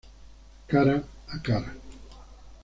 Cara 0.73 0.95
a 1.29 1.37
cara. 1.49 1.77